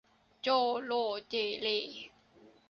[0.41, 1.77] โจ่โหล่เจ่เหล่